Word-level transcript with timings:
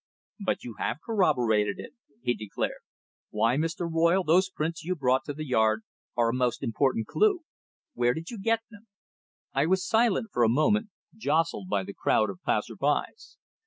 "But 0.39 0.63
you 0.63 0.77
have 0.79 0.97
corroborated 1.05 1.77
it," 1.77 1.93
he 2.23 2.33
declared. 2.33 2.81
"Why, 3.29 3.55
Mr. 3.55 3.81
Royle, 3.87 4.23
those 4.23 4.49
prints 4.49 4.83
you 4.83 4.95
brought 4.95 5.25
to 5.25 5.33
the 5.33 5.45
Yard 5.45 5.83
are 6.17 6.29
a 6.29 6.33
most 6.33 6.63
important 6.63 7.05
clue. 7.05 7.41
Where 7.93 8.15
did 8.15 8.31
you 8.31 8.39
get 8.39 8.61
them?" 8.71 8.87
I 9.53 9.67
was 9.67 9.87
silent 9.87 10.29
for 10.33 10.41
a 10.41 10.49
moment, 10.49 10.89
jostled 11.15 11.69
by 11.69 11.83
the 11.83 11.93
crowd 11.93 12.31
of 12.31 12.41
passers 12.41 12.79
by. 12.79 13.11